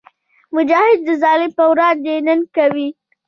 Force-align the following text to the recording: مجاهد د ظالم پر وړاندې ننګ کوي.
مجاهد 0.55 0.99
د 1.07 1.09
ظالم 1.21 1.51
پر 1.57 1.65
وړاندې 1.71 2.13
ننګ 2.27 2.43
کوي. 2.57 2.87